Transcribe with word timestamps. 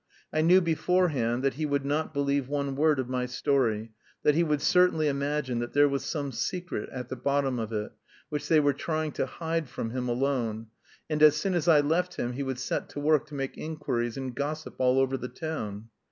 I 0.33 0.41
knew 0.41 0.61
beforehand 0.61 1.43
that 1.43 1.53
he 1.53 1.65
would 1.67 1.85
not 1.85 2.11
believe 2.11 2.47
one 2.47 2.75
word 2.75 2.97
of 2.97 3.07
my 3.07 3.27
story, 3.27 3.91
that 4.23 4.33
he 4.33 4.43
would 4.43 4.59
certainly 4.59 5.07
imagine 5.07 5.59
that 5.59 5.73
there 5.73 5.87
was 5.87 6.03
some 6.03 6.31
secret 6.31 6.89
at 6.89 7.09
the 7.09 7.15
bottom 7.15 7.59
of 7.59 7.71
it, 7.71 7.91
which 8.29 8.47
they 8.47 8.59
were 8.59 8.73
trying 8.73 9.11
to 9.11 9.27
hide 9.27 9.69
from 9.69 9.91
him 9.91 10.09
alone, 10.09 10.69
and 11.07 11.21
as 11.21 11.35
soon 11.35 11.53
as 11.53 11.67
I 11.67 11.81
left 11.81 12.15
him 12.15 12.33
he 12.33 12.41
would 12.41 12.57
set 12.57 12.89
to 12.89 12.99
work 12.99 13.27
to 13.27 13.35
make 13.35 13.59
inquiries 13.59 14.17
and 14.17 14.33
gossip 14.33 14.73
all 14.79 14.97
over 14.99 15.17
the 15.17 15.29
town. 15.29 15.89